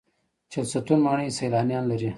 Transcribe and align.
چهلستون 0.51 0.99
ماڼۍ 1.05 1.27
سیلانیان 1.37 1.83
لري 1.91 2.09